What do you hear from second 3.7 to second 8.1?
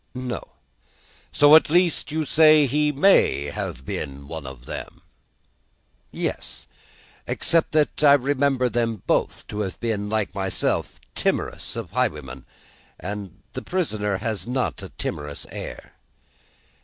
been one of them?" "Yes. Except that